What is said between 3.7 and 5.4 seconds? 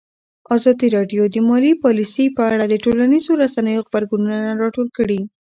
غبرګونونه راټول کړي.